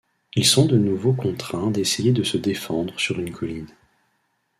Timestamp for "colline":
3.31-3.67